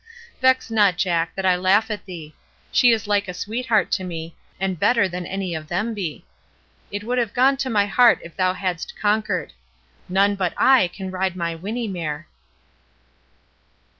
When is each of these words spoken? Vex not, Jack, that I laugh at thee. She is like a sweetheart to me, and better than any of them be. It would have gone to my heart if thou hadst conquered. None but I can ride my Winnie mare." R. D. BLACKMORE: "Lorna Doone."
Vex 0.41 0.71
not, 0.71 0.97
Jack, 0.97 1.35
that 1.35 1.45
I 1.45 1.55
laugh 1.55 1.91
at 1.91 2.05
thee. 2.05 2.33
She 2.71 2.89
is 2.91 3.05
like 3.07 3.27
a 3.27 3.35
sweetheart 3.35 3.91
to 3.91 4.03
me, 4.03 4.35
and 4.59 4.79
better 4.79 5.07
than 5.07 5.27
any 5.27 5.53
of 5.53 5.67
them 5.67 5.93
be. 5.93 6.25
It 6.89 7.03
would 7.03 7.19
have 7.19 7.35
gone 7.35 7.55
to 7.57 7.69
my 7.69 7.85
heart 7.85 8.17
if 8.23 8.35
thou 8.35 8.53
hadst 8.53 8.97
conquered. 8.99 9.53
None 10.09 10.33
but 10.33 10.55
I 10.57 10.87
can 10.87 11.11
ride 11.11 11.35
my 11.35 11.53
Winnie 11.53 11.87
mare." 11.87 12.11
R. 12.11 12.17
D. 12.17 12.25
BLACKMORE: 12.25 13.13
"Lorna 13.13 13.73
Doone." 13.73 13.79